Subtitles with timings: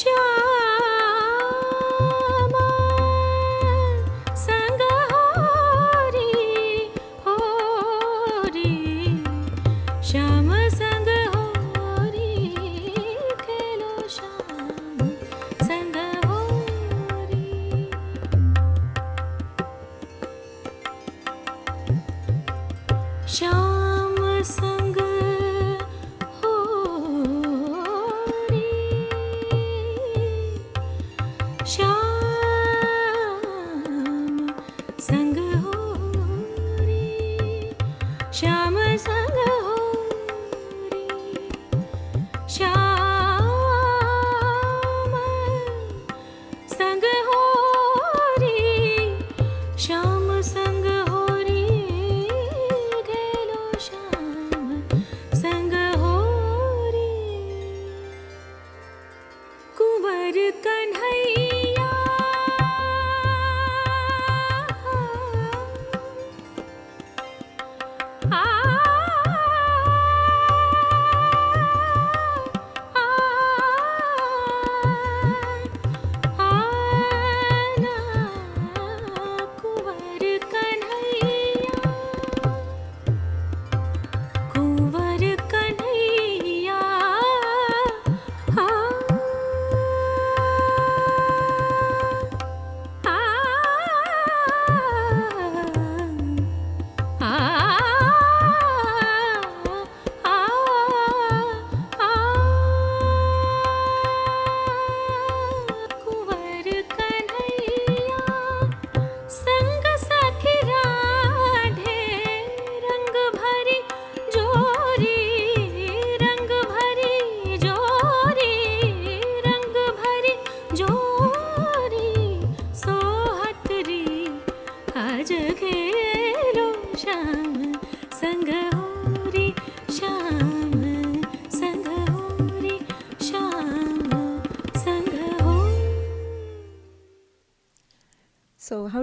[0.00, 0.29] Ciao.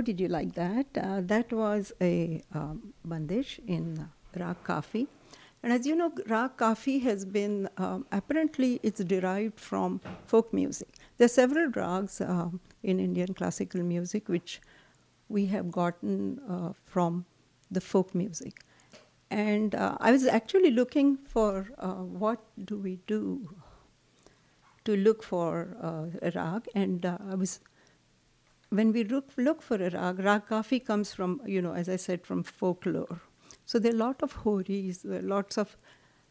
[0.07, 0.85] Did you like that?
[0.97, 5.05] Uh, that was a um, bandish in uh, Rag Kafi.
[5.61, 10.87] And as you know, Rag Kafi has been, um, apparently, it's derived from folk music.
[11.17, 14.61] There are several rags um, in Indian classical music which
[15.27, 17.25] we have gotten uh, from
[17.69, 18.61] the folk music.
[19.29, 23.49] And uh, I was actually looking for uh, what do we do
[24.85, 27.59] to look for uh, a rag, and uh, I was
[28.69, 31.95] when we look, look for a rag, rag kafi comes from, you know, as I
[31.95, 33.21] said, from folklore.
[33.65, 35.77] So there are a lot of horis, there are lots of,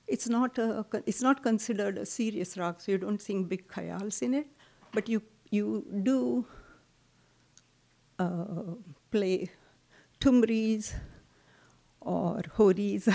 [0.07, 4.23] it's not, a, it's not considered a serious rag, so you don't sing big khayals
[4.23, 4.47] in it,
[4.93, 6.47] but you, you do
[8.19, 8.75] uh,
[9.11, 9.51] play
[10.21, 10.95] thumris
[12.01, 13.09] or horis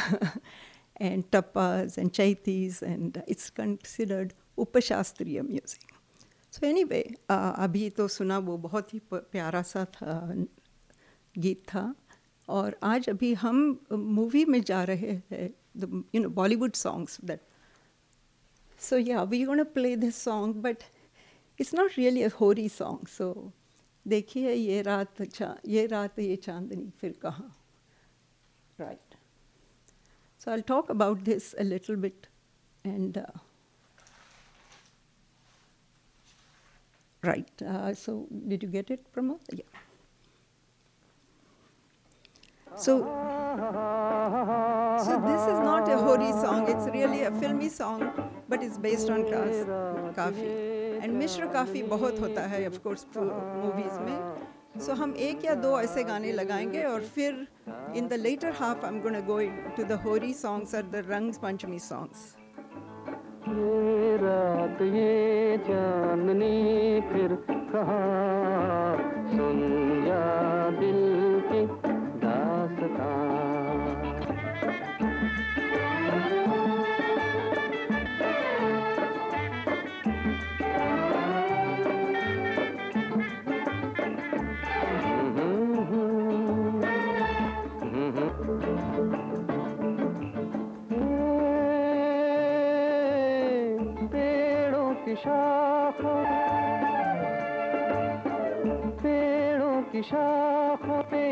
[0.98, 5.91] and tappas and chaitis, and it's considered upashastriya music.
[6.54, 10.34] So anyway अभी तो सुना वो बहुत ही प्यारा सा था,
[11.36, 11.94] गीत था।
[12.48, 13.58] और आज अभी हम
[13.92, 15.50] मूवी में जा रहे हैं
[16.16, 17.42] you know Bollywood songs that
[18.80, 20.84] so yeah we gonna play this song but
[21.60, 23.52] it's not really a Hori song so
[24.06, 27.56] देखिए ये रात ये रात, ये चांदनी, फिर कहाँ?
[28.80, 29.16] Right
[30.42, 32.28] so I talk about this a little bit
[32.86, 33.18] and
[37.23, 37.62] Right.
[37.62, 39.41] Uh, so, did you get it, Pramod?
[39.53, 39.65] Yeah.
[42.77, 42.99] So,
[45.03, 46.69] so this is not a Hori song.
[46.69, 48.12] It's really a filmy song,
[48.51, 49.65] but it's based on class
[50.17, 51.01] काफी.
[51.03, 54.19] And मिश्र काफी बहुत होता है, of course, movies में.
[54.79, 57.47] So हम एक या दो ऐसे गाने लगाएंगे और फिर
[57.95, 61.33] in the later half I'm going to go into the Hori songs or the Rang
[61.33, 62.37] Panchami songs.
[63.41, 66.50] ये रात ये चांदनी
[67.02, 67.34] फिर
[67.73, 68.02] कहा
[69.32, 69.59] सुन
[70.08, 70.22] या
[70.79, 71.01] दिल
[95.11, 96.19] की शाखों
[99.02, 101.23] पेड़ों की शाखों पे,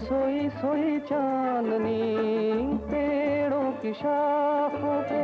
[0.00, 2.00] सोई सोई चांदनी,
[2.88, 5.20] पेड़ों की शाखों पे।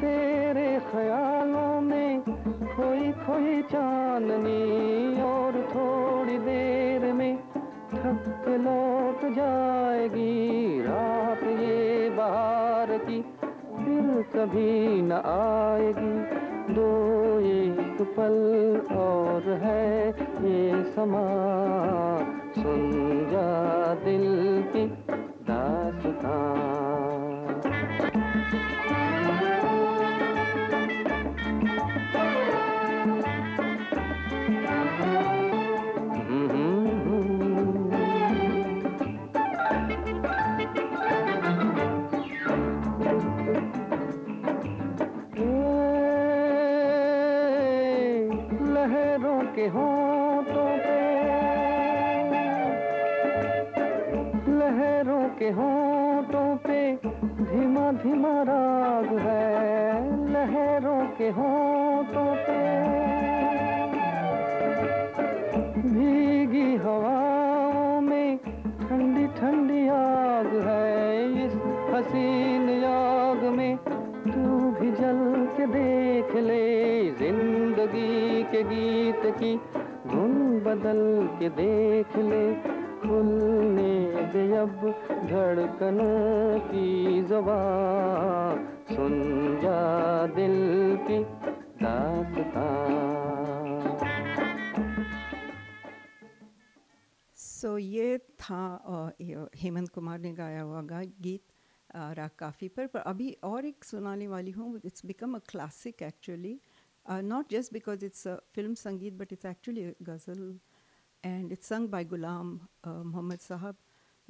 [0.00, 2.20] तेरे ख्यालों में
[2.74, 5.49] खोई खोई चांदनी और
[18.20, 20.08] पल और है
[20.44, 21.24] ये समा
[22.62, 23.09] सुन।
[49.60, 51.00] के होठों पे।
[54.52, 56.96] लहरों के होठों पे
[57.44, 59.44] धीमा धीमा राग है।
[60.32, 61.69] लहरों के होठों
[78.60, 79.56] के गीत की
[80.10, 81.00] धुन बदल
[81.38, 82.44] के देख ले।
[83.00, 83.92] खुलने
[84.32, 84.80] दे अब
[85.30, 89.14] धड़कनों की जबान सुन
[89.62, 89.80] जा
[90.26, 90.56] दिल
[91.08, 91.22] की
[91.82, 92.68] दास्तां।
[97.36, 99.12] सो so, ये था
[99.56, 101.42] हेमंत कुमार ने गाया हुआ गा गीत
[101.96, 106.60] राग काफ़ी पर पर अभी और एक सुनाने वाली हूँ it's become a classic actually
[107.05, 110.59] not just because it's a film संगीत but it's actually ghazal
[111.23, 113.77] and it's sung by गुलाम अ, मोहम्मद साहब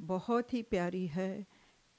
[0.00, 1.30] बहुत ही प्यारी है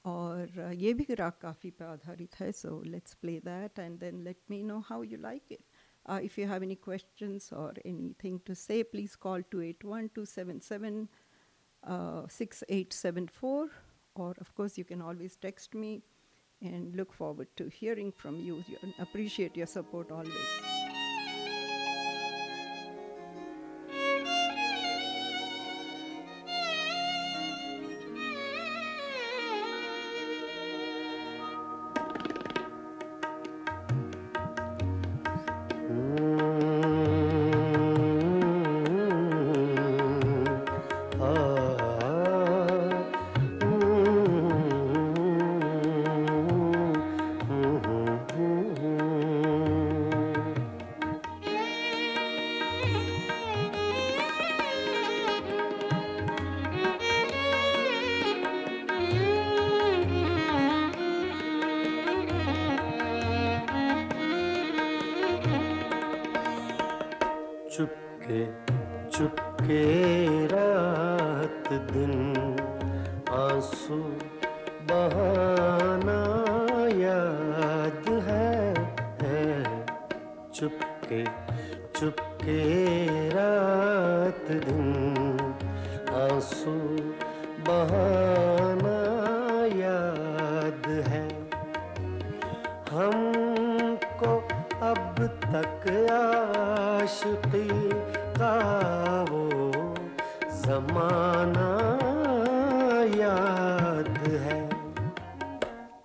[0.04, 4.22] और अ, ये भी राग काफ़ी पर आधारित है so let's play that and then
[4.24, 5.64] let me know how you like it
[6.06, 11.00] Uh, if you have any questions or anything to say, please call 281 277
[11.82, 13.68] uh, 6874.
[14.14, 15.90] Or, of course, you can always text me
[16.63, 18.63] and look forward to hearing from you.
[18.67, 20.72] You- Appreciate your support always.
[92.93, 94.31] हमको
[94.87, 97.67] अब तक आशिकी
[98.37, 98.55] का
[99.29, 99.45] वो
[100.65, 101.69] जमाना
[103.17, 104.11] याद
[104.45, 104.59] है।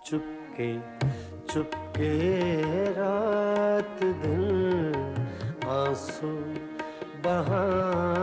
[0.05, 0.71] चुपके
[1.53, 2.13] चुपके
[2.99, 4.47] रात दिन
[5.77, 6.33] आँसू
[7.25, 8.18] बहाना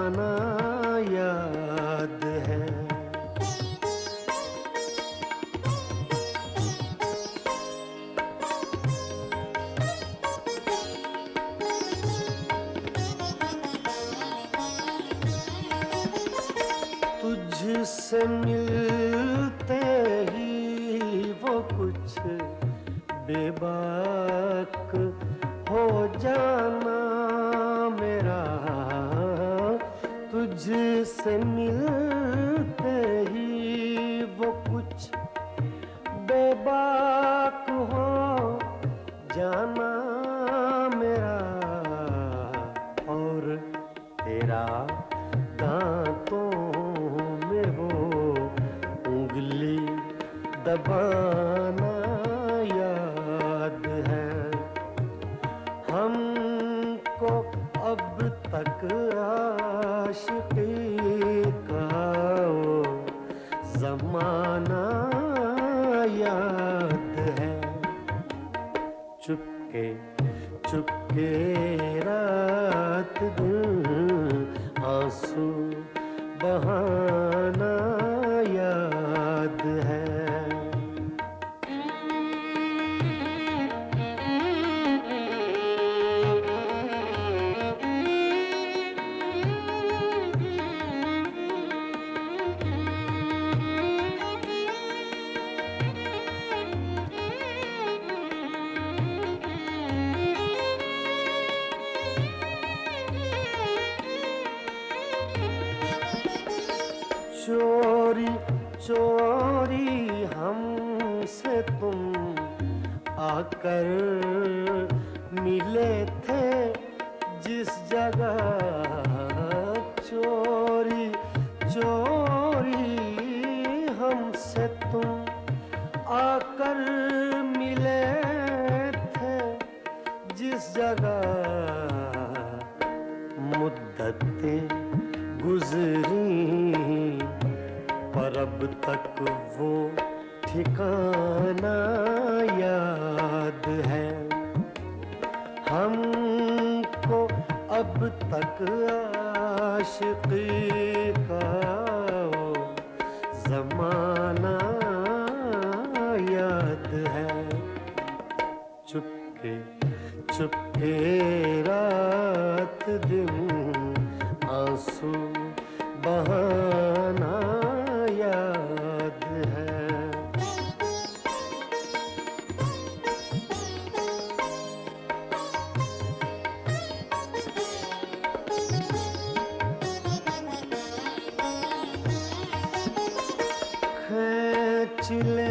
[185.07, 185.46] chile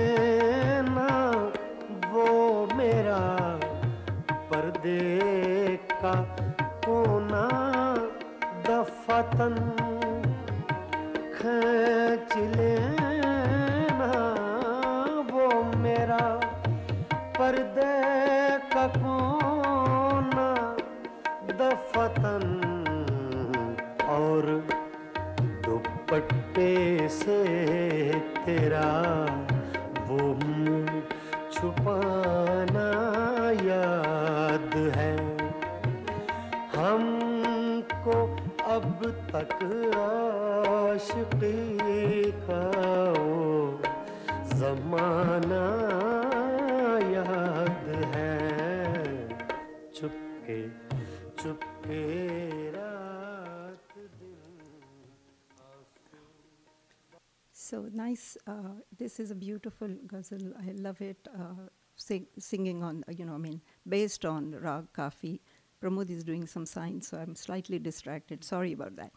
[59.06, 60.46] this is a beautiful ghazal.
[60.68, 61.28] I love it.
[61.40, 65.42] Uh, sing, singing on, uh, you know, I mean, based on Rag Kafi.
[65.80, 68.44] Pramod is doing some signs, so I'm slightly distracted.
[68.44, 69.12] Sorry about that.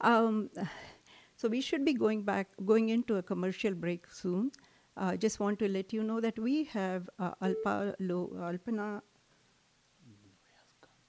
[0.00, 0.48] Um,
[1.36, 4.50] so we should be going back, going into a commercial break soon.
[4.96, 9.02] Uh, just want to let you know that we have uh, Alpa Lo, Alpana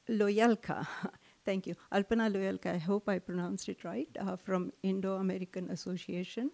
[0.10, 0.86] Loyalka.
[1.46, 1.76] Thank you.
[1.94, 6.52] Alpana Loyalka, I hope I pronounced it right, uh, from Indo American Association,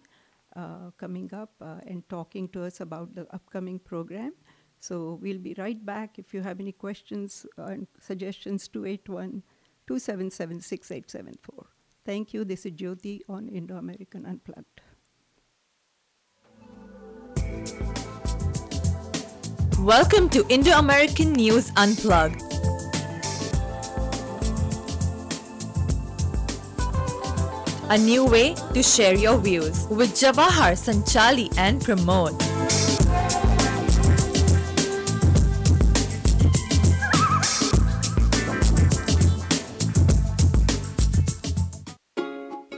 [0.56, 4.34] uh, coming up uh, and talking to us about the upcoming program.
[4.80, 6.18] So we'll be right back.
[6.18, 9.44] If you have any questions and suggestions, 281
[9.88, 11.68] 277 6874.
[12.04, 12.44] Thank you.
[12.44, 14.82] This is Jyoti on Indo American Unplugged.
[19.80, 22.61] Welcome to Indo American News Unplugged.
[27.92, 32.44] A new way to share your views with Jawahar, Sanchali, and Pramod.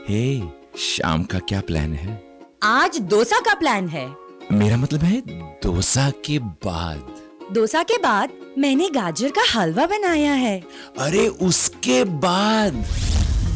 [0.08, 0.42] हे
[0.78, 2.38] शाम का क्या plan है?
[2.62, 4.14] आज डोसा का plan है।
[4.52, 5.20] मेरा मतलब है
[5.64, 7.16] डोसा के बाद।
[7.52, 10.64] डोसा के बाद मैंने गाजर का हलवा बनाया है।
[10.98, 12.84] अरे उसके बाद।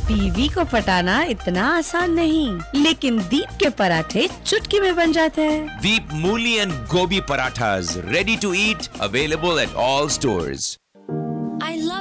[0.09, 5.81] बीवी को पटाना इतना आसान नहीं, लेकिन दीप के पराठे चुटकी में बन जाते हैं।
[5.81, 7.75] Deep mooli and gobhi paratha
[8.07, 10.55] ready to eat available at all store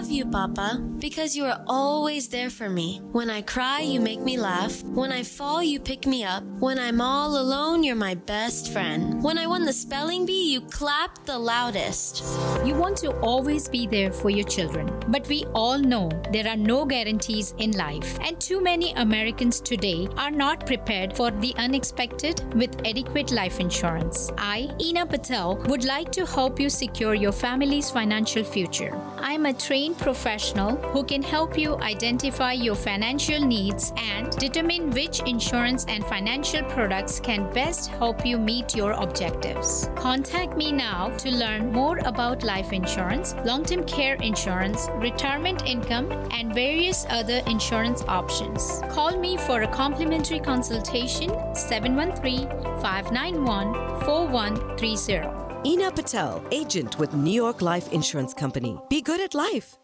[0.08, 3.02] Love you, Papa, because you are always there for me.
[3.12, 4.82] When I cry, you make me laugh.
[4.84, 6.46] When I fall, you pick me up.
[6.60, 9.22] When I'm all alone, you're my best friend.
[9.22, 12.24] When I won the spelling bee, you clapped the loudest.
[12.66, 16.56] You want to always be there for your children, but we all know there are
[16.56, 22.42] no guarantees in life, and too many Americans today are not prepared for the unexpected
[22.54, 24.32] with adequate life insurance.
[24.38, 28.98] I, Ina Patel, would like to help you secure your family's financial future.
[29.18, 35.20] I'm a trained professional who can help you identify your financial needs and determine which
[35.22, 39.89] insurance and financial products can best help you meet your objectives.
[39.96, 46.12] Contact me now to learn more about life insurance, long term care insurance, retirement income,
[46.32, 48.82] and various other insurance options.
[48.89, 52.48] Call me for a complimentary consultation 713
[52.82, 53.74] 591
[54.06, 55.48] 4130.
[55.66, 58.77] Ina Patel, agent with New York Life Insurance Company.
[58.89, 59.77] Be good at life.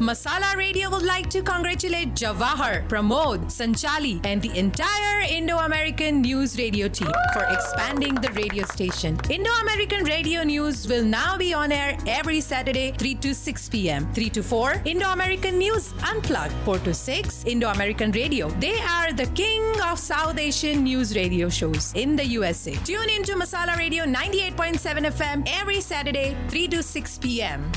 [0.00, 6.58] Masala Radio would like to congratulate Jawahar, Pramod, Sanchali, and the entire Indo American News
[6.58, 9.16] Radio team for expanding the radio station.
[9.30, 14.12] Indo American Radio News will now be on air every Saturday, 3 to 6 p.m.
[14.14, 16.52] 3 to 4, Indo American News Unplugged.
[16.64, 18.48] 4 to 6, Indo American Radio.
[18.58, 22.74] They are the king of South Asian news radio shows in the USA.
[22.82, 27.70] Tune in to Masala Radio 98.7 FM every Saturday, 3 to 6 p.m.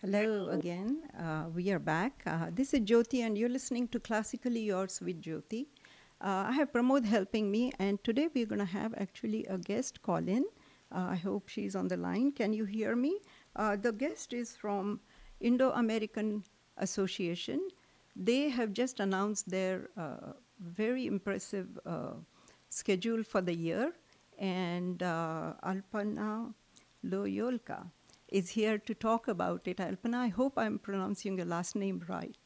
[0.00, 1.02] Hello again.
[1.18, 2.22] Uh, we are back.
[2.24, 5.66] Uh, this is Jyoti, and you're listening to Classically Yours with Jyoti.
[6.20, 10.00] Uh, I have Pramod helping me, and today we're going to have actually a guest
[10.02, 10.44] call in.
[10.94, 12.30] Uh, I hope she's on the line.
[12.30, 13.18] Can you hear me?
[13.56, 15.00] Uh, the guest is from
[15.40, 16.44] Indo American
[16.76, 17.66] Association.
[18.14, 21.80] They have just announced their uh, very impressive
[22.70, 23.92] schedule for the year,
[24.38, 26.54] and Alpana
[27.04, 27.90] Loyalka
[28.36, 29.78] is here to talk about it.
[29.78, 32.36] Alpana, I hope I'm pronouncing your last name right.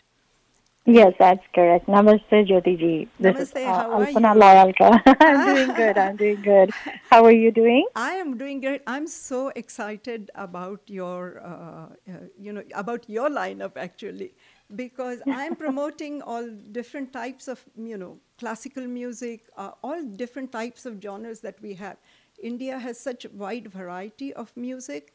[0.87, 1.87] Yes, that's correct.
[1.87, 3.09] Namaste, Jyoti ji.
[3.18, 4.40] This is Namaste, uh, how are Alpana you?
[4.42, 5.16] Loyalka.
[5.20, 5.99] I'm doing good.
[5.99, 6.70] I'm doing good.
[7.11, 7.87] How are you doing?
[7.94, 8.82] I am doing great.
[8.87, 14.32] I'm so excited about your, uh, uh, you know, about your lineup actually,
[14.75, 16.49] because I'm promoting all
[16.80, 21.75] different types of, you know, classical music, uh, all different types of genres that we
[21.75, 21.99] have.
[22.42, 25.14] India has such wide variety of music,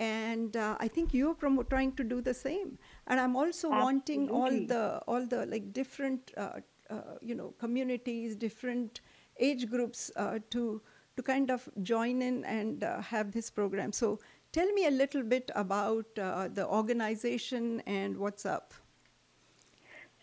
[0.00, 2.78] and uh, I think you're promo- trying to do the same.
[3.06, 8.36] And I'm also wanting all the all the like different, uh, uh, you know, communities,
[8.36, 9.00] different
[9.38, 10.80] age groups uh, to
[11.16, 13.92] to kind of join in and uh, have this program.
[13.92, 14.20] So
[14.52, 18.72] tell me a little bit about uh, the organization and what's up.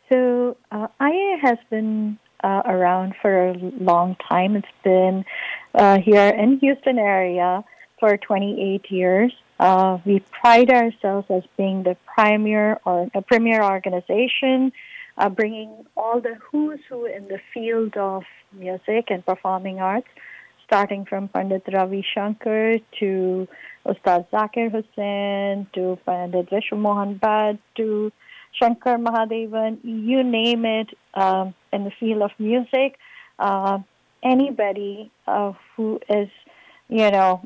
[0.09, 4.55] So, uh, IA has been uh, around for a long time.
[4.55, 5.25] It's been
[5.73, 7.63] uh, here in Houston area
[7.99, 9.33] for 28 years.
[9.59, 14.71] Uh, we pride ourselves as being the premier or a premier organization,
[15.17, 20.07] uh, bringing all the who's who in the field of music and performing arts,
[20.65, 23.47] starting from Pandit Ravi Shankar to
[23.85, 28.11] Ustad Zakir Hussain to Pandit Vishwa Mohan Bhatt to
[28.59, 32.97] Shankar Mahadevan, you name it, um, in the field of music.
[33.37, 33.79] Uh,
[34.23, 36.29] anybody uh, who is,
[36.89, 37.41] you know,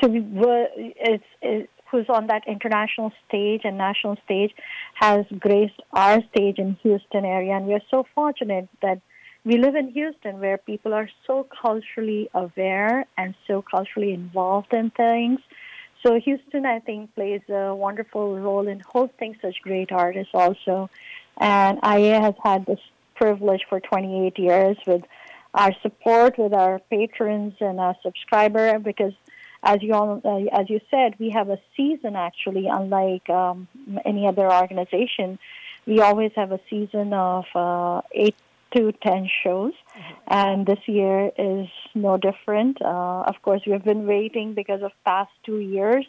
[0.00, 4.52] to be is, is who's on that international stage and national stage
[4.94, 9.00] has graced our stage in Houston area, and we're so fortunate that
[9.44, 14.90] we live in Houston where people are so culturally aware and so culturally involved in
[14.90, 15.38] things.
[16.04, 20.90] So Houston, I think, plays a wonderful role in hosting such great artists also.
[21.38, 22.80] And IA has had this
[23.14, 25.02] privilege for 28 years with
[25.56, 29.14] our support with our patrons and our subscriber because
[29.62, 33.66] as you all, uh, as you said, we have a season actually, unlike um,
[34.04, 35.38] any other organization.
[35.86, 38.36] We always have a season of uh, eight
[38.76, 39.72] to ten shows,
[40.28, 42.80] and this year is no different.
[42.82, 46.04] Uh, of course, we have been waiting because of past two years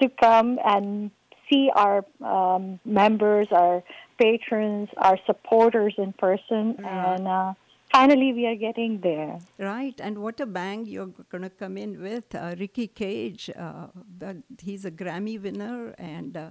[0.00, 1.10] to come and
[1.50, 3.82] see our um, members, our
[4.18, 7.54] patrons, our supporters in person, and uh,
[7.90, 9.38] finally we are getting there.
[9.58, 12.34] Right, and what a bang you're going to come in with.
[12.34, 16.50] Uh, Ricky Kej, uh, he's a Grammy winner and uh,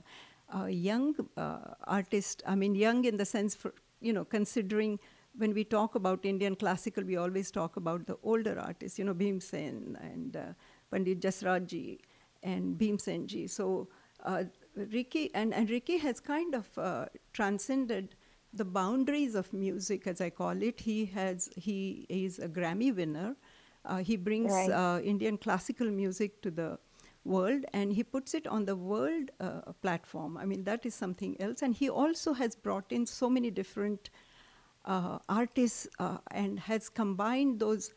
[0.54, 2.44] a young uh, artist.
[2.46, 5.00] I mean, young in the sense, for, you know, considering
[5.38, 9.14] when we talk about Indian classical, we always talk about the older artists, you know,
[9.14, 10.42] Bhimsen and uh,
[10.92, 12.00] Pandit Jasraj
[12.44, 13.48] and Bhimsen ji.
[13.48, 13.88] So
[14.26, 14.44] uh,
[14.76, 18.16] Ricky, and, and Ricky has kind of transcended
[18.54, 20.80] the boundaries of music, as I call it.
[20.82, 23.36] He has he is a Grammy winner.
[23.86, 24.72] Uh, he brings Right.
[24.72, 26.80] uh, Indian classical music to the
[27.26, 30.38] world and he puts it on the world uh, platform.
[30.38, 31.62] I mean, that is something else.
[31.62, 34.10] And he also has brought in so many different
[34.86, 37.94] uh, artists uh, and has combined those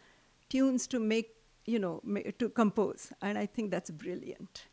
[0.49, 1.31] tunes to make,
[1.67, 2.01] you know,
[2.38, 3.12] to compose.
[3.23, 4.67] And I think that's brilliant.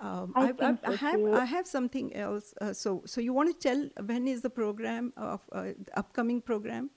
[0.00, 1.24] Um, I I, think I, have.
[1.34, 2.54] I have something else.
[2.60, 6.40] Uh, so so you want to tell when is the program of uh, the upcoming
[6.40, 6.90] program?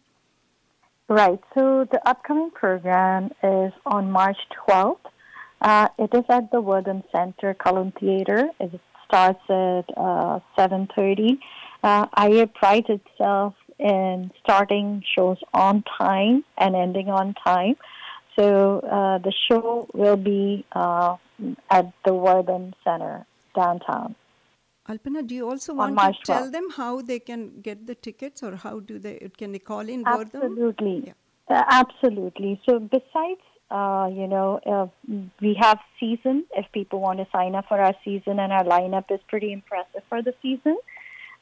[1.10, 1.40] Right.
[1.56, 4.38] So the upcoming program is on March
[4.68, 5.00] 12th.
[5.62, 8.50] Uh, it is at the Wortham Center Cullen Theater.
[8.60, 11.38] It starts at uh, 7:30.
[11.84, 17.76] Uh, IA prides itself in starting shows on time and ending on time.
[18.42, 21.18] So uh, the show will be uh,
[21.70, 23.26] at the Wortham Center
[23.56, 24.16] downtown.
[24.90, 28.56] Alpana, do you also want to tell them how they can get the tickets or
[28.56, 30.04] how do they can they call in?
[30.08, 31.14] Absolutely.
[31.48, 32.60] Uh, absolutely.
[32.68, 34.88] So besides, uh, you know, uh,
[35.40, 36.46] we have season.
[36.56, 40.02] If people want to sign up for our season, and our lineup is pretty impressive
[40.10, 40.78] for the season.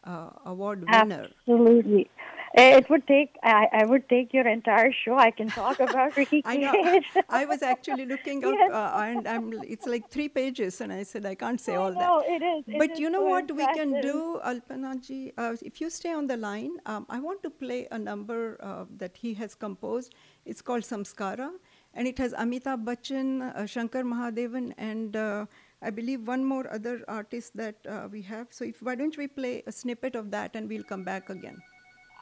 [0.05, 1.29] uh, Award winner.
[1.31, 2.11] Absolutely.
[2.57, 5.17] Eh, It would take I, I would take your entire show.
[5.17, 7.01] I can talk about Ricky I know.
[7.29, 8.73] I was actually looking up, Yes.
[8.73, 9.53] uh, and I'm.
[9.63, 12.33] It's like three pages, and I said I can't say all know, that.
[12.35, 12.65] it is.
[12.67, 15.33] It but is you know so what we can do, Alpanaji?
[15.39, 18.85] Uh, if you stay on the line, um, I want to play a number uh,
[18.97, 20.15] that he has composed.
[20.45, 21.51] It's called Samskara,
[21.95, 25.47] and it has Amitabh Bachchan, uh, Shankar Mahadevan, and uh,
[25.83, 28.49] I believe one more other artist that uh, we have.
[28.51, 31.59] So, if why don't we play a snippet of that, and we'll come back again.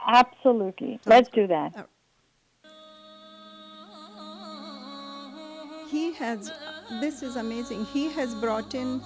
[0.06, 1.00] Absolutely.
[1.06, 1.88] Let's do that.
[5.90, 6.52] he has
[7.00, 9.00] this is amazing he has brought in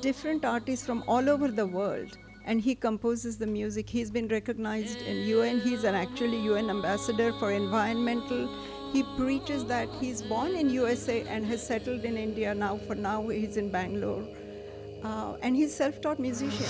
[0.00, 5.02] different artists from all over the world and he composes the music he's been recognized
[5.02, 8.48] in un he's an actually un ambassador for environmental
[8.96, 13.18] he preaches that he's born in usa and has settled in india now for now
[13.28, 14.24] he's in bangalore.
[15.04, 16.66] Uh, and he's self-taught musician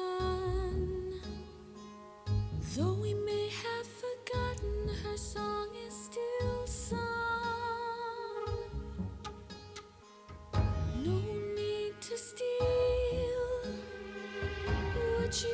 [0.00, 1.20] sun.
[2.74, 7.00] Though we may have forgotten, her song is still sung.
[11.04, 11.18] No
[11.56, 13.46] need to steal
[15.18, 15.52] what she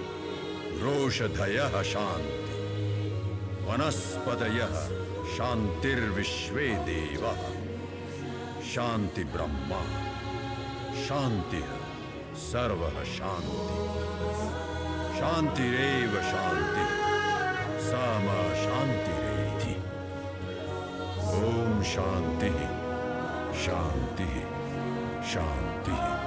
[0.84, 2.56] रोषधयः शान्ति।
[3.68, 4.88] वनस्पतयः
[5.38, 7.42] शान्तिर्विश्वे देवः।
[8.64, 9.82] शान्ति ब्रह्मा।
[11.08, 11.70] शान्तिः
[12.36, 13.76] सर्वः शान्ति।
[15.20, 16.90] शान्तिरेव शान्तिः।
[17.80, 19.76] सा मा शान्तिरेधि।
[21.48, 22.80] ॐ शान्तिः।
[25.24, 26.19] शान्तिः।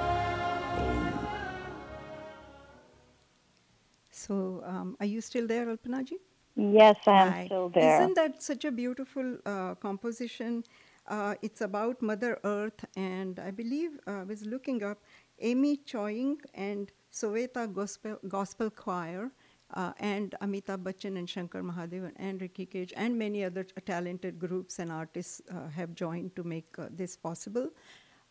[5.23, 6.19] Still there, Alpanaji?
[6.57, 7.47] Yes, I am Hi.
[7.47, 8.03] still there.
[8.03, 10.65] Isn't that such a beautiful uh, composition?
[11.07, 14.99] Uh, it's about Mother Earth, and I believe uh, I was looking up
[15.41, 19.31] Ani Choying and Soweto Gospel, Gospel Choir,
[19.75, 24.79] uh, and Amitabh Bachchan and Shankar Mahadevan and Ricky Kej and many other talented groups
[24.79, 27.71] and artists uh, have joined to make uh, this possible.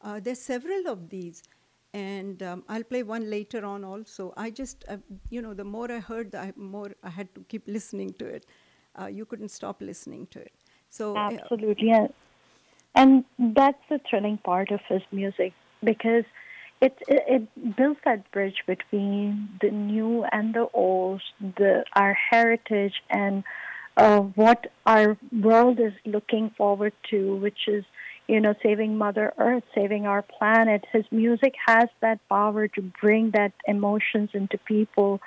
[0.02, 1.44] Uh, there's several of these,
[1.94, 4.34] and um, I'll play one later on also.
[4.38, 4.98] I just, uh,
[5.30, 8.46] you know, the more I heard, the more I had to keep listening to it.
[9.00, 10.54] Uh, you couldn't stop listening to it.
[10.90, 11.92] So uh, Absolutely.
[11.92, 12.14] And,
[12.96, 16.26] and that's the thrilling part of his music because
[16.82, 17.24] it, it,
[17.56, 23.44] it builds that bridge between the new and the old, the, our heritage, and
[23.98, 27.86] uh, what our world is looking forward to, which is,
[28.28, 30.86] you know, saving Mother Earth, saving our planet.
[30.92, 35.22] His music has that power to bring that emotions into people,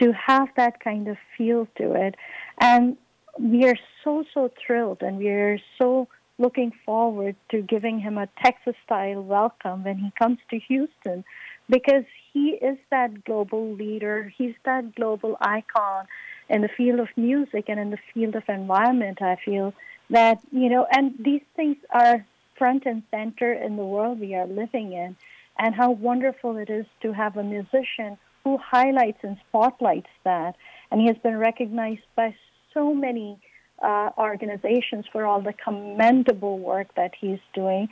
[0.00, 2.14] to have that kind of feel to it.
[2.58, 2.96] And
[3.38, 6.08] we are so, so thrilled and we are so
[6.38, 11.24] looking forward to giving him a Texas style welcome when he comes to Houston
[11.68, 14.32] because he is that global leader.
[14.36, 16.06] He's that global icon
[16.48, 19.20] in the field of music and in the field of environment.
[19.20, 19.74] I feel
[20.10, 22.24] that, you know, and these things are
[22.58, 25.16] front and center in the world we are living in,
[25.58, 30.56] and how wonderful it is to have a musician who highlights and spotlights that.
[30.90, 32.34] And he has been recognized by
[32.74, 33.38] so many
[33.82, 37.88] uh, organizations for all the commendable work that he's doing,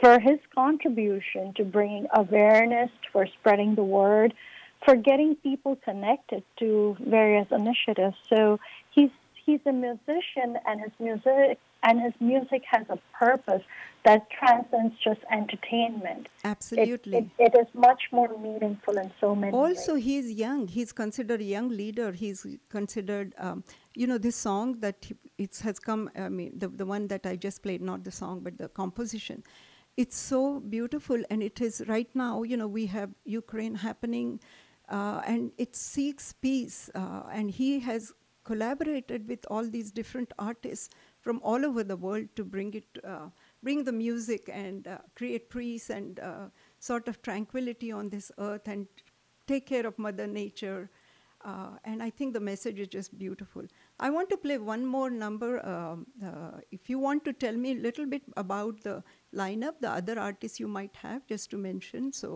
[0.00, 4.34] for his contribution to bringing awareness, for spreading the word,
[4.84, 8.16] for getting people connected to various initiatives.
[8.28, 9.10] So he's
[9.48, 13.62] he's a musician, and his music and his music has a purpose
[14.04, 16.28] that transcends just entertainment.
[16.54, 17.16] Absolutely.
[17.18, 19.76] it- it is much more meaningful in so many ways.
[19.78, 22.40] also he's young he's considered a young leader he's
[22.78, 23.56] considered um,
[24.00, 25.12] you know this song that he,
[25.46, 28.34] it has come i mean the, the one that i just played not the song
[28.46, 29.38] but the composition
[30.02, 30.42] it's so
[30.76, 34.28] beautiful and it is right now you know we have ukraine happening
[34.96, 38.12] uh, and it seeks peace uh, and he has
[38.50, 40.88] collaborated with all these different artists
[41.26, 43.26] from all over the world to bring it uh,
[43.68, 46.46] bring the music and uh, create peace and uh,
[46.90, 48.86] sort of tranquility on this earth and
[49.52, 50.80] take care of mother nature.
[51.50, 53.66] Uh, and i think the message is just beautiful.
[54.06, 57.72] I want to play one more number um, uh, if you want to tell me
[57.74, 58.94] a little bit about the
[59.42, 62.10] lineup the other artists you might have just to mention.
[62.22, 62.32] So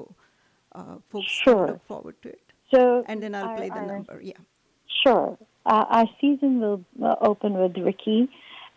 [0.76, 2.52] uh, folks can look forward to it.
[2.74, 4.44] So and then i'll our- play the our- number yeah.
[5.02, 5.36] Sure.
[5.64, 8.28] Uh, our season will uh, open with Ricky,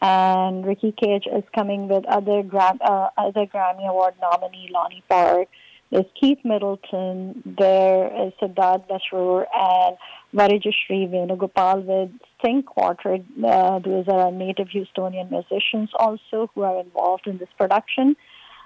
[0.01, 5.47] and Ricky Kej is coming with other Gram- uh, other Grammy Award nominee Lonnie Park.
[5.91, 7.41] There's Keith Middleton.
[7.45, 9.97] There is Siddharth Masroor and
[10.33, 12.11] Varijashri Venugopal with
[12.43, 13.23] Sing Quartet.
[13.43, 18.15] Uh, those are native Houstonian musicians also who are involved in this production.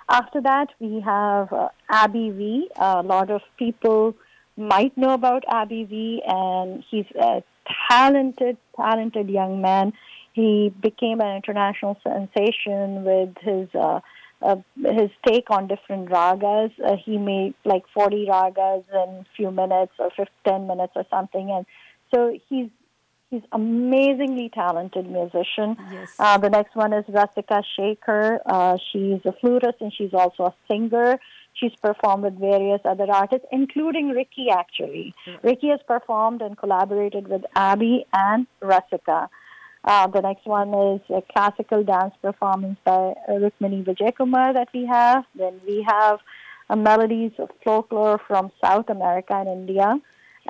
[0.10, 2.69] After that, we have uh, Abby V.
[2.77, 4.15] A lot of people
[4.58, 7.43] might know about Abby V, and he's a
[7.89, 9.93] talented, talented young man.
[10.33, 13.99] He became an international sensation with his uh,
[14.41, 16.71] uh, his take on different ragas.
[16.83, 21.05] Uh, he made like 40 ragas in a few minutes or 15, 10 minutes or
[21.09, 21.65] something, and
[22.13, 22.69] so he's
[23.29, 25.77] he's amazingly talented musician.
[25.91, 26.15] Yes.
[26.17, 28.39] Uh, the next one is Rasika Shekar.
[28.45, 31.19] Uh, she's a flutist and she's also a singer.
[31.53, 35.13] She's performed with various other artists, including Ricky, actually.
[35.43, 39.27] Ricky has performed and collaborated with Abby and Rasika.
[39.83, 45.23] Uh, the next one is a classical dance performance by Rukmini Vijayakumar that we have.
[45.35, 46.19] Then we have
[46.69, 49.99] uh, melodies of folklore from South America and India.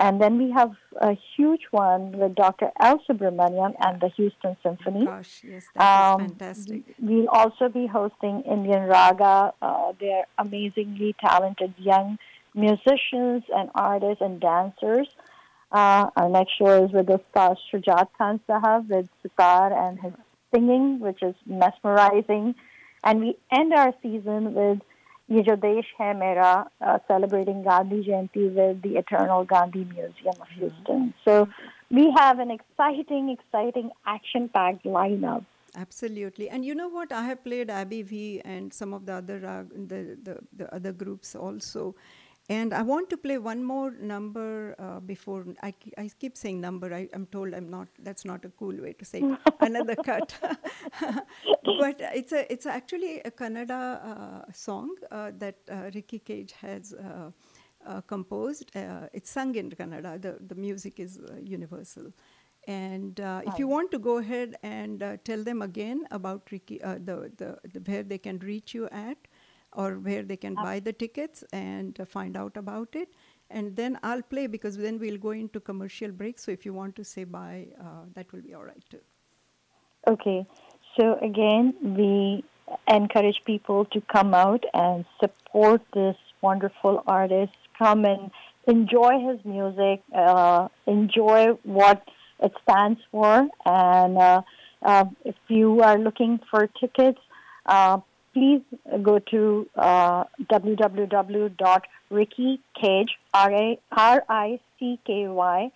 [0.05, 2.69] And then we have a huge one with Dr.
[2.79, 3.01] L.
[3.07, 5.05] Subramaniam and the Houston Symphony.
[5.05, 9.53] gosh yes that Um, is fantastic We'll also be hosting Indian Raga.
[9.61, 12.17] Uh, they're amazingly talented young
[12.55, 15.07] musicians and artists and dancers.
[15.71, 20.13] Uh, our next show is with the star Shujat Khan Sahab with sitar and his
[20.53, 22.55] singing, which is mesmerizing.
[23.03, 24.79] And we end our season with
[25.31, 26.51] ये जो देश है मेरा
[26.83, 31.13] celebrating Gandhi Jayanti with the eternal Gandhi museum of Houston.
[31.25, 31.47] So
[31.91, 35.45] we have an exciting, exciting action packed lineup.
[35.75, 37.11] Absolutely, and you know what?
[37.11, 40.91] I have played Abby V and some of the other uh, the, the, the other
[40.91, 41.95] groups also,
[42.49, 46.93] and I want to play one more number uh, before I, I keep saying number.
[46.93, 47.87] I, I'm told I'm not.
[47.99, 49.23] That's not a cool way to say
[49.61, 50.35] another cut.
[51.01, 56.93] but it's a it's actually a Kannada uh, song uh, that uh, Ricky Kej has.
[56.93, 57.31] Uh,
[57.87, 58.75] uh, composed.
[58.75, 60.21] Uh, it's sung in Kannada.
[60.21, 62.11] The, the music is uh, universal.
[62.67, 66.81] And uh, if you want to go ahead and uh, tell them again about Ricky,
[66.83, 69.17] uh, the, the, the where they can reach you at,
[69.73, 73.09] or where they can buy the tickets and uh, find out about it,
[73.49, 76.39] and then I'll play because then we'll go into commercial break.
[76.39, 78.99] So if you want to say bye, uh, that will be all right too.
[80.07, 80.45] Okay,
[80.97, 82.43] so again, we
[82.87, 87.53] encourage people to come out and support this wonderful artist.
[87.77, 88.31] Come and
[88.67, 92.03] enjoy his music, uh, enjoy what
[92.41, 94.41] it stands for, and uh,
[94.81, 97.19] uh, if you are looking for tickets,
[97.65, 97.99] uh,
[98.39, 98.63] please
[99.03, 103.07] go to uh, www.rickykej,
[103.91, 105.71] R-I-C-K-Y,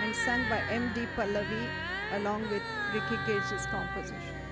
[0.00, 1.06] and sung by M.D.
[1.14, 1.68] Pallavi
[2.12, 2.62] along with
[2.94, 4.43] Ricky Kej's composition.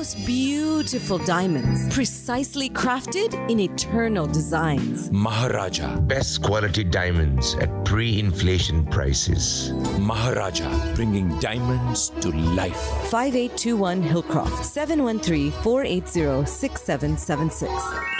[0.00, 5.12] Most beautiful diamonds, precisely crafted in eternal designs.
[5.12, 6.00] Maharaja.
[6.00, 9.72] Best quality diamonds at pre inflation prices.
[9.98, 12.80] Maharaja, bringing diamonds to life.
[13.10, 18.19] 5821 Hillcroft, 713 480 6776.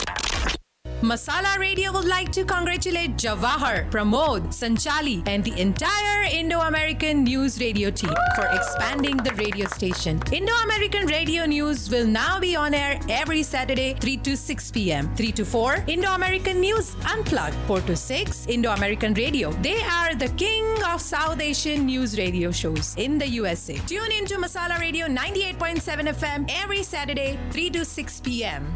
[1.01, 7.59] Masala Radio would like to congratulate Jawahar, Pramod, Sanchali, and the entire Indo American News
[7.59, 10.21] Radio team for expanding the radio station.
[10.31, 15.09] Indo American Radio News will now be on air every Saturday, 3 to 6 p.m.
[15.15, 17.55] 3 to 4, Indo American News Unplugged.
[17.65, 19.51] 4 to 6, Indo American Radio.
[19.53, 23.79] They are the king of South Asian news radio shows in the USA.
[23.87, 28.71] Tune in to Masala Radio 98.7 FM every Saturday, 3 to 6 p.m.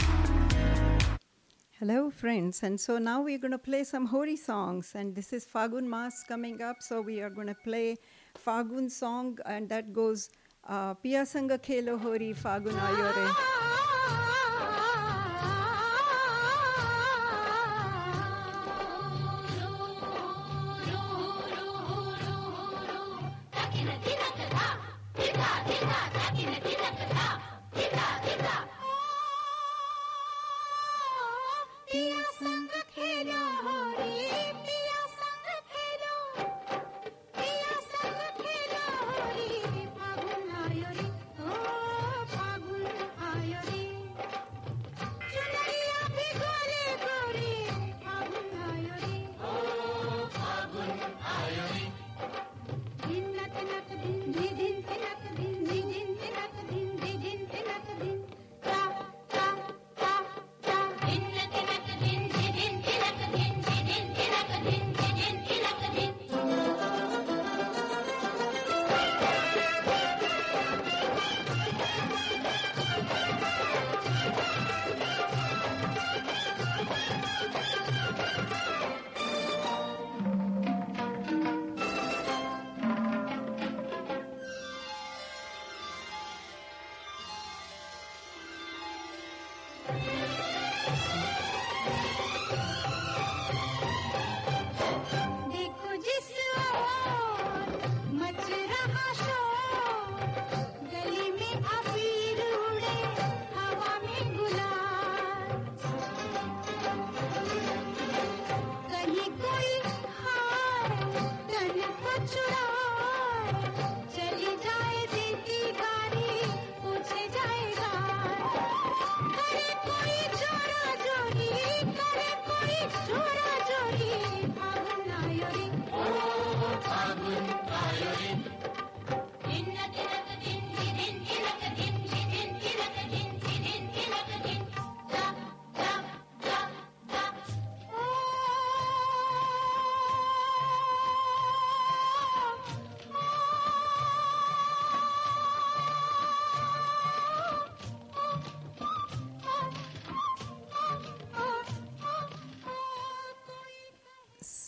[1.87, 2.63] Hello, friends.
[2.63, 4.93] And so now we're going to play some Hori songs.
[4.95, 6.77] And this is Fagun Mas coming up.
[6.79, 7.97] So we are going to play
[8.43, 10.31] Fagun song, and that goes
[10.67, 13.94] uh, Pia Sanga Khelo Hori Fagun Ayore.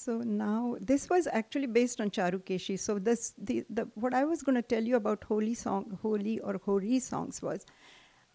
[0.08, 2.80] So now this was actually based on Charukeshi.
[2.80, 6.40] So this the, the what I was going to tell you about Holi song, Holi
[6.40, 7.66] or Hori songs was.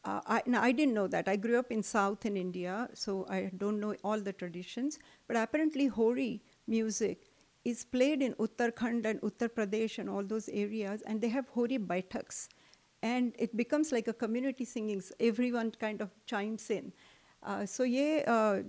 [0.04, 1.28] Uh, I, now I didn't know that.
[1.28, 4.98] I grew up in South in India, so I don't know all the traditions.
[5.26, 7.30] But apparently, Hori music
[7.64, 11.78] is played in Uttarakhand and Uttar Pradesh and all those areas, and they have Hori
[11.78, 12.48] baitaks,
[13.02, 15.02] and it becomes like a community singing.
[15.20, 16.92] Everyone kind of chimes in.
[17.42, 18.62] Uh, so yeah, uh,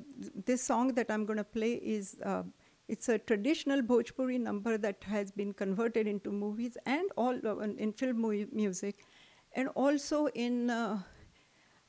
[0.46, 2.44] this song that I'm going to play is uh,
[2.88, 7.94] it's a traditional Bhojpuri number that has been converted into movies and all uh, in
[7.94, 9.06] film mu- music,
[9.54, 11.00] and also in uh,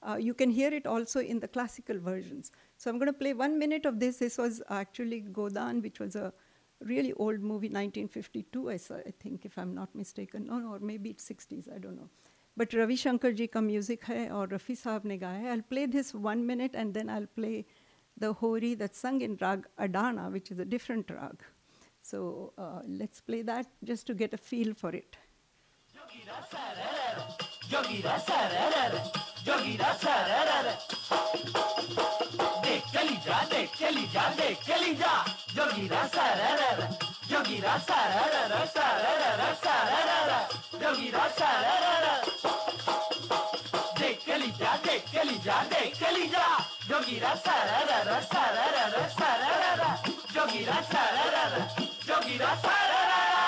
[0.03, 2.53] uh, you can hear it also in the classical versions.
[2.77, 4.19] So I'm going to play one minute of this.
[4.19, 6.33] This was actually Godan, which was a
[6.85, 10.47] really old movie, 1952, I, saw, I think, if I'm not mistaken.
[10.47, 12.09] No, no, or maybe it's 60s, I don't know.
[12.57, 15.51] But Ravi Shankar ji ka music hai or Rafi Saab ne hai.
[15.51, 17.67] I'll play this one minute and then I'll play
[18.19, 21.43] the Hori that's sung in Rag Adana, which is a different rag.
[22.03, 25.17] So uh, let's play that just to get a feel for it.
[44.35, 46.47] चली जा दे चली जा दे चली जा
[46.91, 49.91] जोगिरा सारा रा रा सारा रा रा सारा रा रा
[50.35, 51.63] जोगिरा सारा रा रा
[52.07, 53.43] जोगिरा सारा रा रा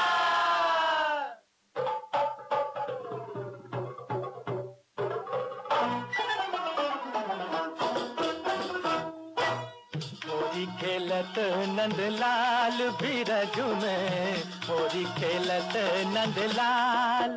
[10.80, 11.36] खेलत
[11.78, 15.74] नंदलाल भी रजू में। मोरी खेलत
[16.14, 17.34] नंदलाल।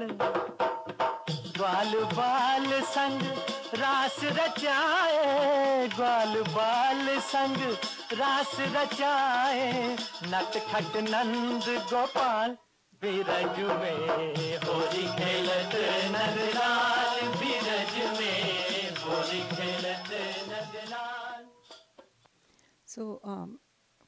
[1.70, 3.22] ग्वाल बाल संग
[3.80, 7.57] रास रचाए ग्वाल बाल संग
[8.20, 9.67] रास रचाए
[10.32, 12.57] नट खट नंद गोपाल
[13.03, 15.76] बीरज में होरी खेलत
[16.15, 20.11] नंदलाल बीरज में होरी खेलत
[20.49, 21.45] Nandlal
[22.88, 23.59] So, um,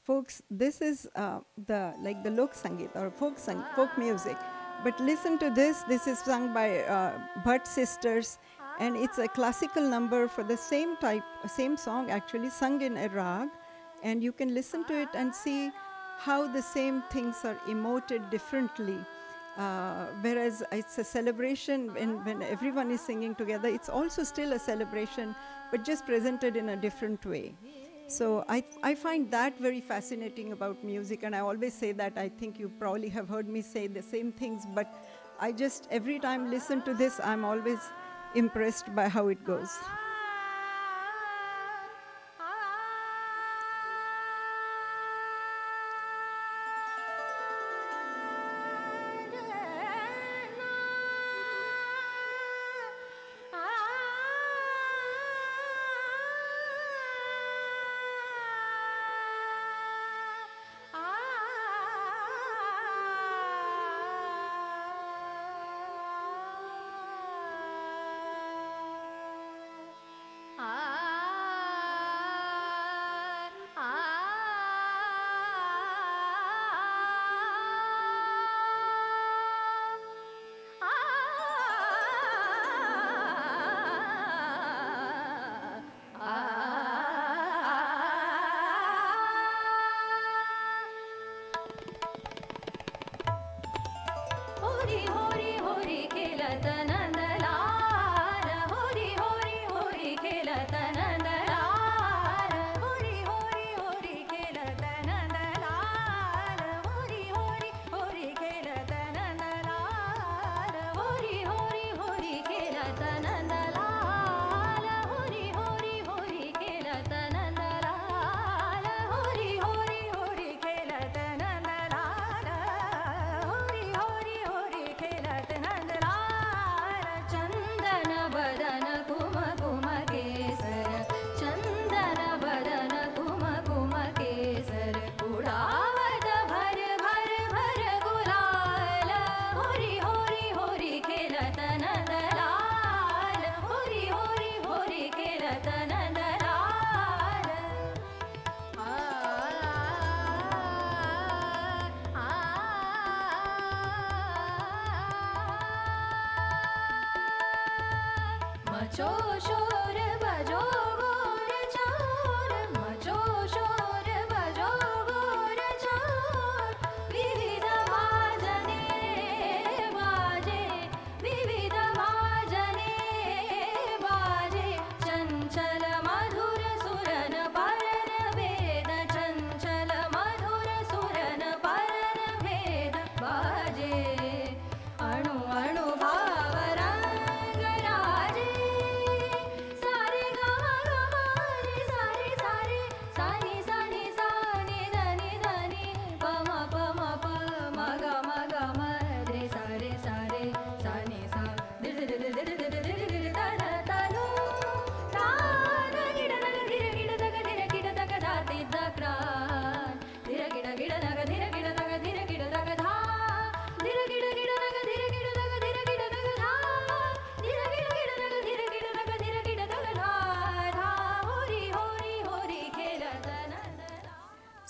[0.04, 3.64] folks, this is uh, the like the lok sangeet or folk sang.
[4.84, 5.84] But listen to this.
[5.84, 8.40] This is sung by uh, Bhatt sisters,
[8.80, 13.08] and it's a classical number for the same type, same song actually sung in a
[13.10, 13.50] rag,
[14.02, 15.72] and you can listen to it and see
[16.18, 18.98] how the same things are emoted differently.
[19.58, 24.60] Uh, whereas it's a celebration when, when everyone is singing together, it's also still a
[24.60, 25.36] celebration,
[25.70, 27.54] but just presented in a different way.
[28.12, 32.28] So I, I find that very fascinating about music, and I always say that I
[32.28, 34.94] think you probably have heard me say the same things, but
[35.40, 37.80] I just every time listen to this, I'm always
[38.36, 39.72] impressed by how it goes.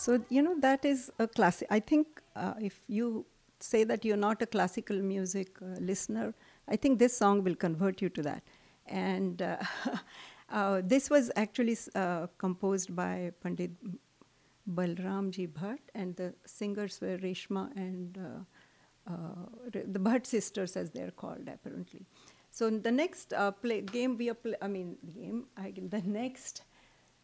[0.04, 1.68] So, you know, that is a classic.
[1.70, 3.26] I think uh, if you
[3.60, 6.34] say that you're not a classical music uh, listener,
[6.68, 8.44] I think this song will convert you to that.
[8.88, 9.58] And uh,
[10.52, 13.72] Uh, this was actually uh, composed by Pandit
[14.70, 19.14] Balramji Bhatt, and the singers were Reshma and uh,
[19.72, 22.06] the Bhatt sisters, as they're called, apparently.
[22.52, 26.64] So the next play game we are, pl- I mean game, I, the next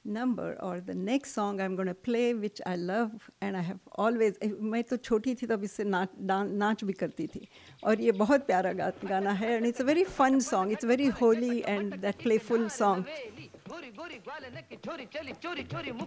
[0.05, 3.78] number or the next song I'm going to play, which I love and I have
[4.05, 4.39] always.
[4.43, 7.47] eh, मैं तो छोटी थी तब इससे नाच डां- नाच भी करती थी
[7.85, 10.72] और ये बहुत प्यारा गा, गाना है and it's a very fun song.
[10.72, 13.05] It's very holy and that playful song.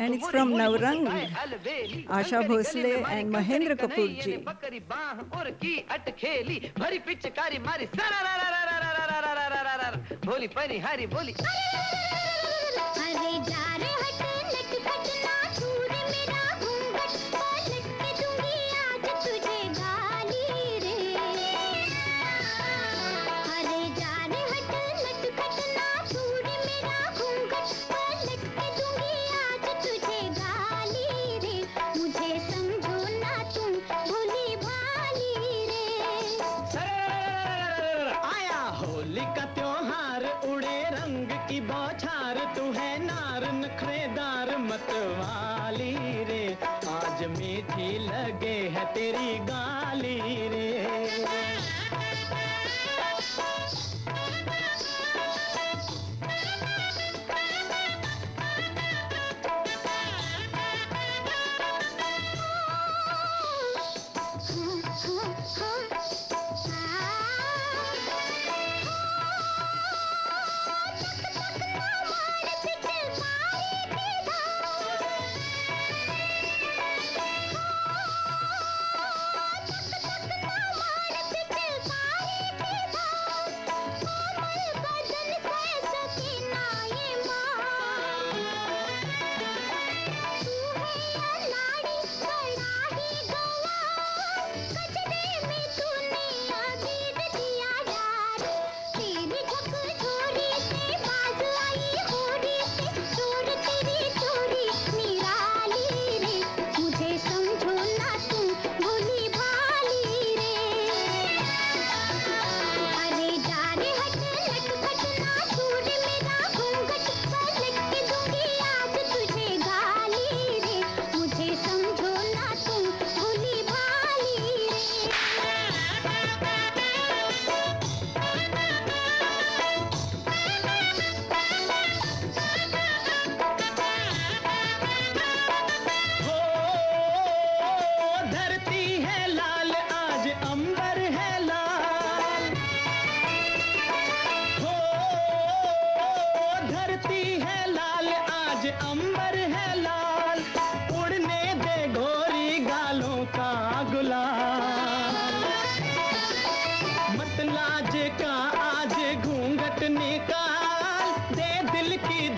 [0.02, 1.08] And it's from Navrang,
[2.20, 4.38] Asha Bhosle and Mahendra Kapoor ji.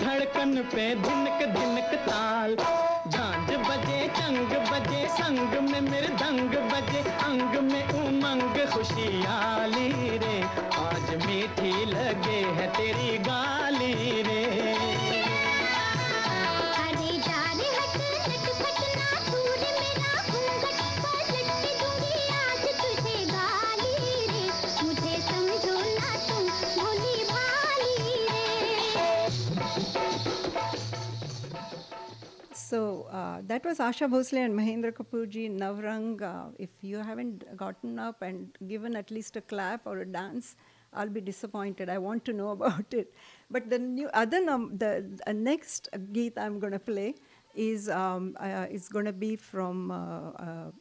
[0.03, 2.55] धड़कन पे धिनक धिनक ताल।
[3.11, 10.41] झांझ बजे चंग बजे, संग में मेरे दंग बजे, अंग में उमंग, खुशियाली रे।
[10.77, 14.92] आज मीठी लगे है तेरी गाली रे।
[33.47, 36.53] That was Asha Bhosle and Mahendra Kapoorji, Navrang.
[36.57, 40.55] If you haven't gotten up and given at least a clap or a dance,
[40.93, 41.89] I'll be disappointed.
[41.89, 43.13] I want to know about it.
[43.49, 47.15] But the new other num- the uh, next geet I'm going to play
[47.55, 50.31] is um, uh, is going to be from uh,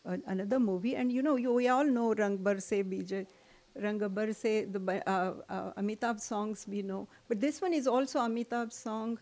[0.06, 3.26] uh, another movie, and you know you we all know Rang Barse BJ.
[3.74, 8.76] Rang Barse, the uh, uh, Amitabh songs we know, but this one is also Amitabh's
[8.76, 9.18] song.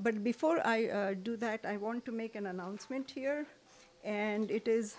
[0.00, 3.46] But before I uh, do that, I want to make an announcement here,
[4.04, 4.96] and it is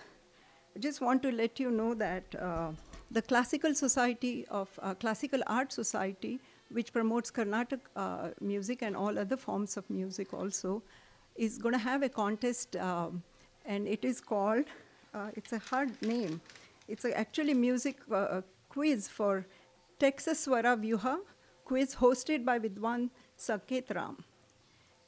[0.76, 2.72] I just want to let you know that uh,
[3.10, 6.40] the Classical Society of uh, Classical Art Society,
[6.72, 7.80] which promotes Carnatic
[8.40, 10.84] music and all other forms of music also,
[11.36, 13.24] is going to have a contest, um,
[13.66, 14.66] and it is called.
[15.14, 16.40] Uh, it's a hard name.
[16.88, 19.46] It's a actually music uh, quiz for
[19.98, 21.18] Texas Swara Vyuha
[21.66, 24.18] quiz hosted by Vidwan Saket Ram.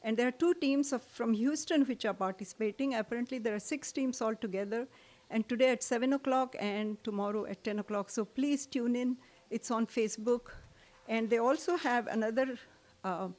[0.04, 2.95] And there are two teams of, from Houston which are participating.
[2.95, 4.88] Apparently, there are six teams altogether.
[5.30, 8.10] And today at 7 o'clock and tomorrow at 10 o'clock.
[8.10, 9.18] So please tune in.
[9.49, 10.52] It's on Facebook.
[11.08, 12.58] And they also have another
[13.04, 13.30] uh,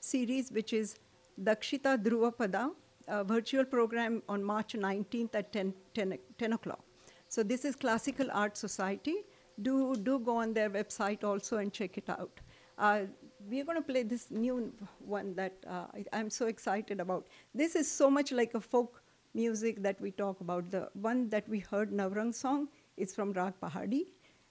[0.00, 0.96] series, which is
[1.42, 2.70] Dakshita Dhruvapada,
[3.08, 6.84] a virtual program on March 19th at 10, 10, 10 o'clock.
[7.28, 9.16] So this is Classical Art Society.
[9.60, 12.40] Do, do go on their website also and check it out.
[12.78, 13.02] Uh,
[13.48, 17.26] we're going to play this new one that uh, I, I'm so excited about.
[17.54, 19.02] This is so much like a folk
[19.34, 20.70] music that we talk about.
[20.70, 24.06] The one that we heard, Navrang song, is from Rag Pahadi.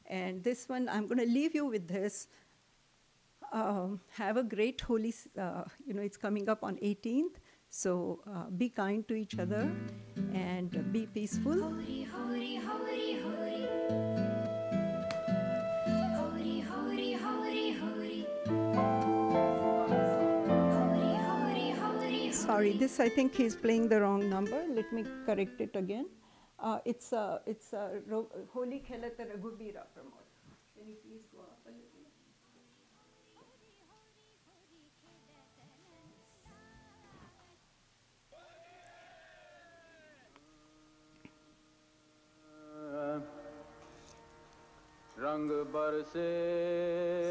[0.08, 2.28] And this one, I'm going to leave you with this.
[3.52, 7.36] Um, have a great Holi, uh, you know, it's coming up on 18th.
[7.70, 9.72] So uh, be kind to each other
[10.34, 11.74] and uh, be peaceful.
[22.62, 24.64] Sorry, this I think he's playing the wrong number.
[24.70, 26.06] Let me correct it again.
[26.60, 27.74] Uh, it's uh, it's
[28.06, 30.28] Ro- Holi Khelata Raghubira Pramod.
[30.76, 31.41] Can you please go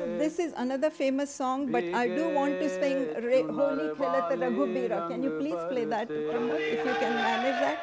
[0.01, 4.37] So this is another famous song, but I do want to sing Re- Holi Khelata
[4.43, 5.09] Raghubira.
[5.09, 7.79] Can you please play that, Pramod, if you can manage that?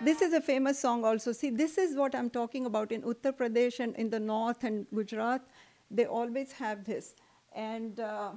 [0.00, 1.32] This is a famous song also.
[1.32, 4.86] See, this is what I'm talking about in Uttar Pradesh and in the north and
[4.94, 5.42] Gujarat.
[5.90, 7.14] They always have this.
[7.52, 8.30] And uh,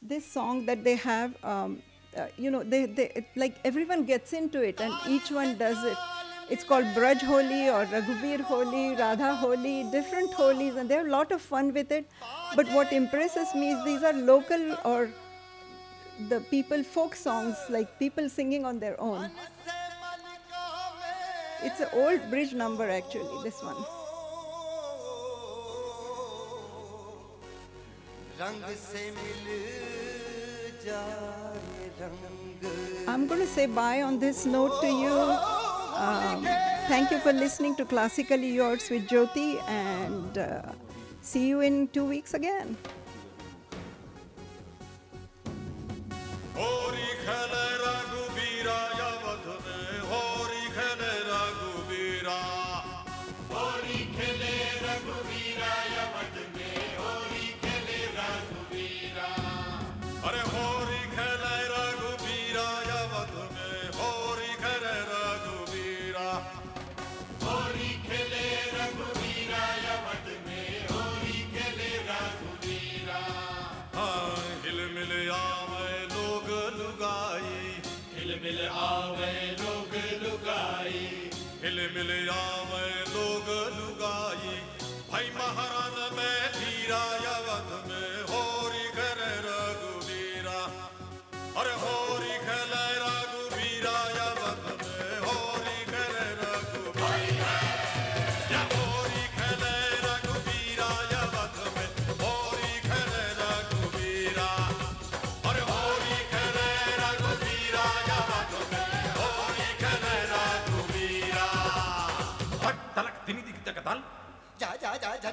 [0.00, 1.82] this song that they have, um,
[2.16, 5.84] uh, you know, they, they it, like everyone gets into it and each one does
[5.84, 5.98] it.
[6.50, 11.10] It's called Braj Holi or Raghubir Holi, Radha Holi, different Holis, and they have a
[11.10, 12.06] lot of fun with it.
[12.54, 15.10] But what impresses me is these are local or
[16.28, 19.30] the people folk songs, like people singing on their own.
[21.62, 23.76] It's an old Brij number, actually, this one.
[33.08, 35.53] I'm going to say bye on this note to you.
[35.94, 36.42] Um,
[36.88, 40.62] thank you for listening to Classically Yours with Jyoti, and uh,
[41.22, 42.76] see you in two weeks again.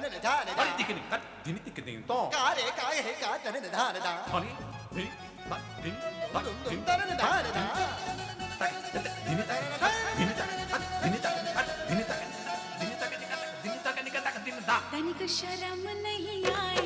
[0.02, 4.12] ధన నిధాన మరి దికిని cut దిని దికి దింతో కారే కాయ హే కా ధన నిధాన దా
[4.32, 4.50] మరి
[4.96, 5.04] ది
[5.50, 5.98] బట్ దిన్
[6.34, 7.64] బట్ దిన్ ధన నిధాన దా
[8.60, 8.70] తక
[9.26, 9.62] దిని తక
[10.18, 10.50] దిని తక
[11.02, 11.38] దిని తక
[11.88, 12.20] దిని తక
[12.80, 16.82] దిని తక దిని తక దిని తక దిని తక దిని दा धनिक शर्म नहीं आई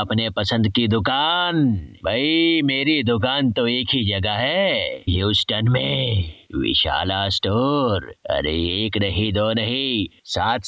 [0.00, 1.74] अपने पसंद की दुकान।
[2.04, 9.32] भाई, मेरी दुकान तो एक ही जगह है, ह्यूस्टन में। विशाला स्टोर। अरे, एक नहीं,
[9.32, 10.64] दो नहीं, सात